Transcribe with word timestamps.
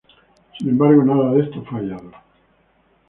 Sin 0.57 0.67
embargo, 0.69 1.03
nada 1.03 1.31
de 1.33 1.43
esto 1.43 1.61
fue 1.63 1.79
hallado. 1.81 2.11